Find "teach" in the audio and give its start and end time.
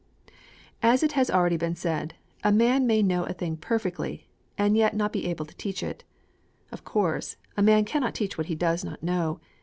5.55-5.83, 8.15-8.35